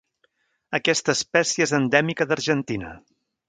Aquesta 0.77 1.15
espècie 1.19 1.67
és 1.67 1.75
endèmica 1.83 2.29
d'Argentina. 2.33 2.99